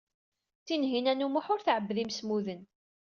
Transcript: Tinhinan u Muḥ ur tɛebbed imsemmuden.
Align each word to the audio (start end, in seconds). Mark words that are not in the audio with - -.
Tinhinan 0.65 1.25
u 1.25 1.27
Muḥ 1.29 1.45
ur 1.53 1.61
tɛebbed 1.61 1.97
imsemmuden. 2.03 2.61